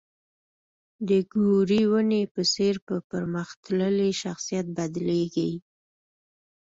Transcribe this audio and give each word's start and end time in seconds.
د 1.07 1.09
ګورې 1.33 1.81
ونې 1.91 2.23
په 2.33 2.41
څېر 2.53 2.75
په 2.87 2.95
پرمختللي 3.09 4.11
شخصیت 4.21 4.65
بدلېږي. 4.77 5.51